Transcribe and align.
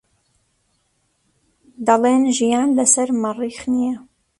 دەڵێن 1.87 2.23
ژیان 2.37 2.69
لەسەر 2.77 3.09
مەریخ 3.21 3.57
نییە. 3.73 3.97